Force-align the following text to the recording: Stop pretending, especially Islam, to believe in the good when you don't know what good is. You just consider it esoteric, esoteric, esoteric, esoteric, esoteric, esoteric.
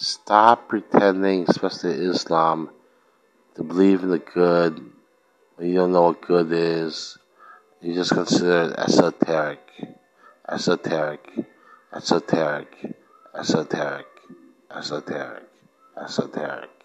Stop 0.00 0.68
pretending, 0.68 1.44
especially 1.48 1.90
Islam, 1.90 2.70
to 3.56 3.64
believe 3.64 4.04
in 4.04 4.10
the 4.10 4.20
good 4.20 4.78
when 5.56 5.68
you 5.68 5.74
don't 5.74 5.90
know 5.90 6.02
what 6.02 6.20
good 6.20 6.52
is. 6.52 7.18
You 7.80 7.94
just 7.94 8.12
consider 8.12 8.70
it 8.70 8.78
esoteric, 8.78 9.58
esoteric, 10.48 11.28
esoteric, 11.92 12.94
esoteric, 13.34 14.06
esoteric, 14.70 15.48
esoteric. 16.00 16.77